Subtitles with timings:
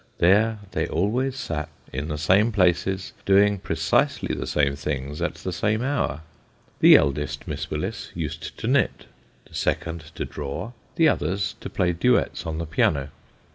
[0.17, 5.53] There they always sat, in the same places, doing precisely the same things at the
[5.53, 6.21] same hour.
[6.79, 9.05] The eldest Miss Willis used to knit,
[9.47, 13.09] the second to draw, the two others to play duets on the piano.